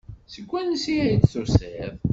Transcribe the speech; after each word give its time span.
Seg 0.33 0.45
wansi 0.51 0.95
ay 1.03 1.13
d-tusiḍ? 1.21 1.93